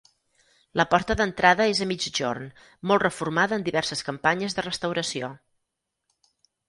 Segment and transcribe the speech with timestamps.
[0.79, 2.49] La porta d'entrada és a migjorn,
[2.93, 5.31] molt reformada en diverses campanyes de restauració.